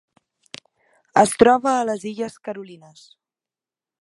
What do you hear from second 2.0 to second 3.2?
Illes Carolines.